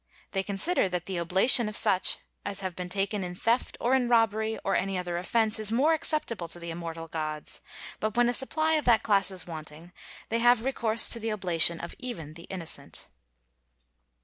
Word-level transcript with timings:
They 0.31 0.41
consider 0.41 0.89
that 0.89 1.05
the 1.05 1.19
oblation 1.19 1.69
of 1.69 1.75
such 1.75 2.17
as 2.43 2.61
have 2.61 2.75
been 2.75 2.89
taken 2.89 3.23
in 3.23 3.35
theft, 3.35 3.77
or 3.79 3.93
in 3.93 4.07
robbery, 4.07 4.57
or 4.63 4.75
any 4.75 4.97
other 4.97 5.15
offense, 5.19 5.59
is 5.59 5.71
more 5.71 5.93
acceptable 5.93 6.47
to 6.47 6.57
the 6.59 6.71
immortal 6.71 7.07
gods; 7.07 7.61
but 7.99 8.17
when 8.17 8.27
a 8.27 8.33
supply 8.33 8.73
of 8.81 8.85
that 8.85 9.03
class 9.03 9.29
is 9.29 9.45
wanting, 9.45 9.93
they 10.29 10.39
have 10.39 10.65
recourse 10.65 11.07
to 11.09 11.19
the 11.19 11.31
oblation 11.31 11.79
of 11.79 11.93
even 11.99 12.33
the 12.33 12.45
innocent. 12.45 13.09